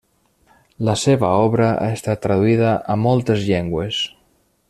[0.87, 4.01] La seva obra ha estat traduïda a moltes llengües.